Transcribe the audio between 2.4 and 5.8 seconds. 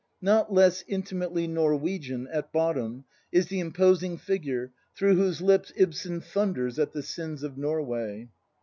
bottom, is the im posing figure through whose lips